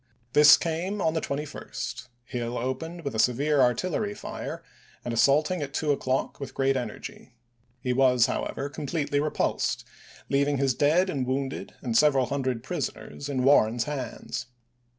[0.33, 4.65] This came on the 21st; Hill opening with a severe artillery fire Aug., im,
[5.05, 7.33] and assaulting at two o'clock with great energy.
[7.81, 9.85] He was, however, completely repulsed,
[10.27, 14.47] leaving his dead and wounded and several hundred prisoners in Warren's hands.